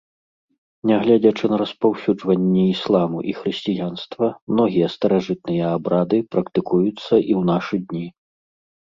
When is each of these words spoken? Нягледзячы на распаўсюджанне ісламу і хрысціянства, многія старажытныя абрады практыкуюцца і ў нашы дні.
Нягледзячы 0.91 1.45
на 1.51 1.57
распаўсюджанне 1.61 2.63
ісламу 2.73 3.19
і 3.31 3.35
хрысціянства, 3.39 4.25
многія 4.53 4.87
старажытныя 4.95 5.65
абрады 5.77 6.17
практыкуюцца 6.37 6.89
і 6.89 6.91
ў 6.95 7.41
нашы 7.53 7.75
дні. 7.87 8.03